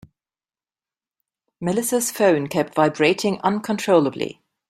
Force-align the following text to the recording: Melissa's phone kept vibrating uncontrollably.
Melissa's 1.59 2.09
phone 2.11 2.47
kept 2.47 2.73
vibrating 2.73 3.39
uncontrollably. 3.41 4.41